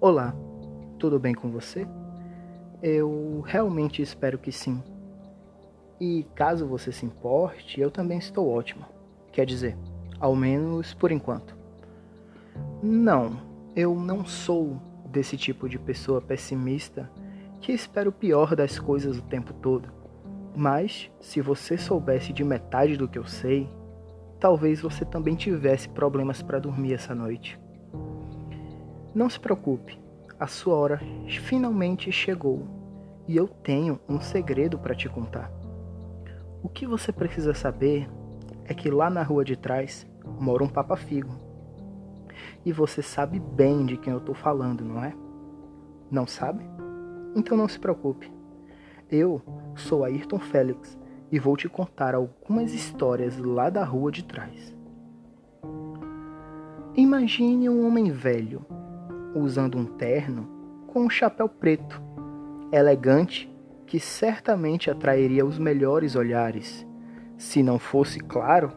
[0.00, 0.32] Olá,
[0.96, 1.84] tudo bem com você?
[2.80, 4.80] Eu realmente espero que sim.
[6.00, 8.88] E caso você se importe, eu também estou ótima.
[9.32, 9.76] Quer dizer,
[10.20, 11.56] ao menos por enquanto.
[12.80, 13.40] Não,
[13.74, 17.10] eu não sou desse tipo de pessoa pessimista
[17.60, 19.88] que espera o pior das coisas o tempo todo.
[20.54, 23.68] Mas, se você soubesse de metade do que eu sei,
[24.38, 27.58] talvez você também tivesse problemas para dormir essa noite.
[29.14, 29.98] Não se preocupe,
[30.38, 32.66] a sua hora finalmente chegou
[33.26, 35.50] e eu tenho um segredo para te contar.
[36.62, 38.08] O que você precisa saber
[38.64, 40.06] é que lá na rua de trás
[40.38, 41.32] mora um Papa Figo.
[42.64, 45.14] E você sabe bem de quem eu estou falando, não é?
[46.10, 46.64] Não sabe?
[47.34, 48.30] Então não se preocupe.
[49.10, 49.42] Eu
[49.74, 50.98] sou Ayrton Félix
[51.32, 54.74] e vou te contar algumas histórias lá da rua de trás.
[56.94, 58.66] Imagine um homem velho,
[59.34, 60.48] usando um terno
[60.86, 62.00] com um chapéu preto,
[62.72, 63.52] elegante,
[63.86, 66.86] que certamente atrairia os melhores olhares,
[67.36, 68.72] se não fosse claro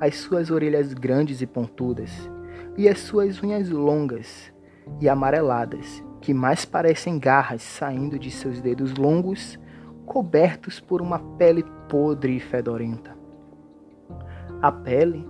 [0.00, 2.30] as suas orelhas grandes e pontudas,
[2.76, 4.52] e as suas unhas longas
[5.00, 9.58] e amareladas, que mais parecem garras saindo de seus dedos longos,
[10.04, 13.16] cobertos por uma pele podre e fedorenta.
[14.60, 15.26] A pele,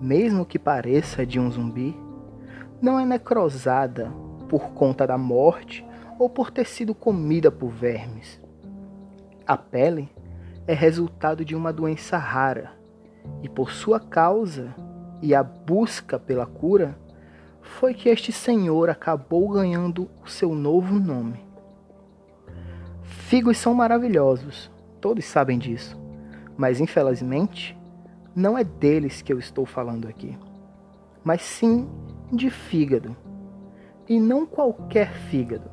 [0.00, 1.96] mesmo que pareça de um zumbi,
[2.82, 4.12] não é necrosada
[4.48, 5.86] por conta da morte
[6.18, 8.40] ou por ter sido comida por vermes.
[9.46, 10.10] A pele
[10.66, 12.72] é resultado de uma doença rara
[13.40, 14.74] e por sua causa
[15.22, 16.98] e a busca pela cura
[17.60, 21.40] foi que este senhor acabou ganhando o seu novo nome.
[23.02, 25.96] Figos são maravilhosos, todos sabem disso,
[26.56, 27.78] mas infelizmente
[28.34, 30.36] não é deles que eu estou falando aqui,
[31.22, 31.88] mas sim
[32.32, 33.14] de fígado.
[34.08, 35.70] E não qualquer fígado,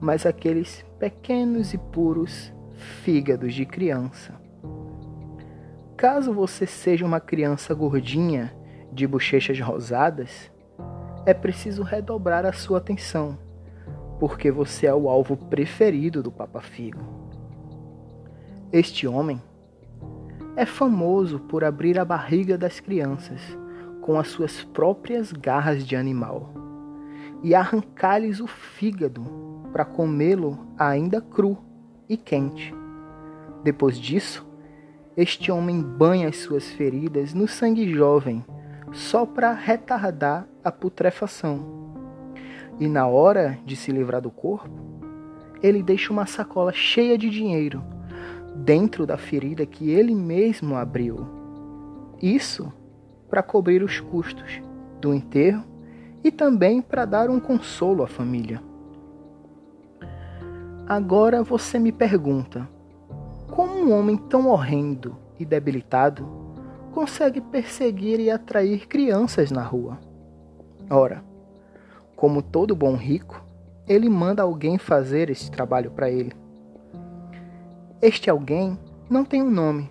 [0.00, 4.34] mas aqueles pequenos e puros fígados de criança.
[5.96, 8.52] Caso você seja uma criança gordinha
[8.92, 10.50] de bochechas rosadas,
[11.24, 13.38] é preciso redobrar a sua atenção,
[14.18, 17.00] porque você é o alvo preferido do Papa Figo.
[18.72, 19.40] Este homem
[20.56, 23.40] é famoso por abrir a barriga das crianças
[24.02, 26.52] com as suas próprias garras de animal
[27.42, 29.24] e arrancar-lhes o fígado
[29.72, 31.56] para comê-lo ainda cru
[32.08, 32.74] e quente.
[33.64, 34.46] Depois disso,
[35.16, 38.44] este homem banha as suas feridas no sangue jovem,
[38.92, 41.82] só para retardar a putrefação.
[42.78, 44.70] E na hora de se livrar do corpo,
[45.62, 47.82] ele deixa uma sacola cheia de dinheiro
[48.56, 51.26] dentro da ferida que ele mesmo abriu.
[52.20, 52.72] Isso
[53.32, 54.60] para cobrir os custos
[55.00, 55.64] do enterro
[56.22, 58.62] e também para dar um consolo à família.
[60.86, 62.68] Agora você me pergunta:
[63.50, 66.28] como um homem tão horrendo e debilitado
[66.92, 69.98] consegue perseguir e atrair crianças na rua?
[70.90, 71.24] Ora,
[72.14, 73.42] como todo bom rico,
[73.88, 76.34] ele manda alguém fazer esse trabalho para ele.
[78.02, 78.78] Este alguém
[79.08, 79.90] não tem um nome,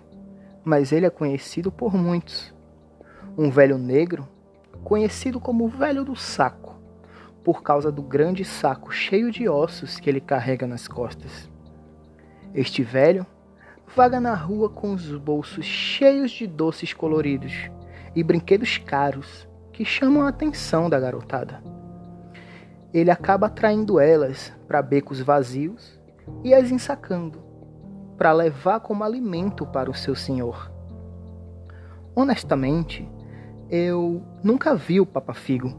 [0.62, 2.51] mas ele é conhecido por muitos
[3.36, 4.28] um velho negro,
[4.84, 6.76] conhecido como o velho do saco,
[7.42, 11.50] por causa do grande saco cheio de ossos que ele carrega nas costas.
[12.54, 13.26] Este velho
[13.94, 17.70] vaga na rua com os bolsos cheios de doces coloridos
[18.14, 21.62] e brinquedos caros que chamam a atenção da garotada.
[22.92, 25.98] Ele acaba atraindo elas para becos vazios
[26.44, 27.42] e as ensacando
[28.18, 30.70] para levar como alimento para o seu senhor.
[32.14, 33.08] Honestamente,
[33.72, 35.72] eu nunca vi o Papa Figo,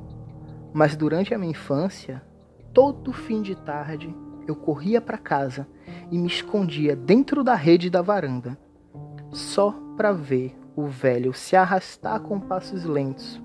[0.73, 2.23] mas durante a minha infância,
[2.73, 4.11] todo fim de tarde,
[4.47, 5.67] eu corria para casa
[6.09, 8.57] e me escondia dentro da rede da varanda,
[9.29, 13.39] só para ver o velho se arrastar com passos lentos,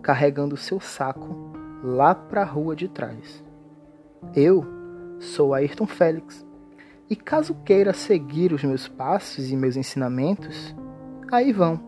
[0.00, 1.52] carregando seu saco
[1.82, 3.44] lá para a rua de trás.
[4.32, 4.64] Eu
[5.18, 6.46] sou Ayrton Félix,
[7.10, 10.72] e caso queira seguir os meus passos e meus ensinamentos,
[11.32, 11.87] aí vão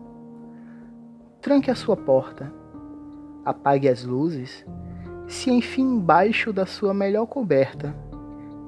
[1.41, 2.53] tranque a sua porta,
[3.43, 4.65] apague as luzes,
[5.27, 7.95] se enfie embaixo da sua melhor coberta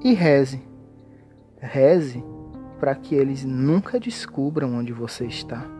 [0.02, 0.62] e reze.
[1.58, 2.22] Reze
[2.80, 5.73] para que eles nunca descubram onde você está.